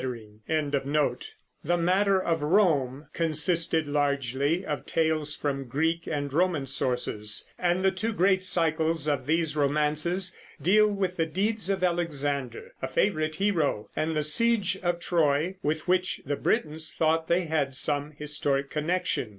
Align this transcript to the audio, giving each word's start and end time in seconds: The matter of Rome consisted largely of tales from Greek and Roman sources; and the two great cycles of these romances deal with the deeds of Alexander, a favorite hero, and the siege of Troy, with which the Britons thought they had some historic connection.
The 0.03 1.77
matter 1.77 2.19
of 2.19 2.41
Rome 2.41 3.09
consisted 3.13 3.85
largely 3.87 4.65
of 4.65 4.87
tales 4.87 5.35
from 5.35 5.65
Greek 5.67 6.07
and 6.07 6.33
Roman 6.33 6.65
sources; 6.65 7.47
and 7.59 7.85
the 7.85 7.91
two 7.91 8.11
great 8.11 8.43
cycles 8.43 9.07
of 9.07 9.27
these 9.27 9.55
romances 9.55 10.35
deal 10.59 10.87
with 10.87 11.17
the 11.17 11.27
deeds 11.27 11.69
of 11.69 11.83
Alexander, 11.83 12.73
a 12.81 12.87
favorite 12.87 13.35
hero, 13.35 13.91
and 13.95 14.15
the 14.15 14.23
siege 14.23 14.75
of 14.77 14.99
Troy, 14.99 15.57
with 15.61 15.87
which 15.87 16.21
the 16.25 16.35
Britons 16.35 16.91
thought 16.93 17.27
they 17.27 17.41
had 17.41 17.75
some 17.75 18.13
historic 18.17 18.71
connection. 18.71 19.29